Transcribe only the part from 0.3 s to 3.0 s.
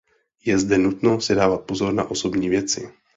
Je zde nutno si dávat pozor na osobní věci.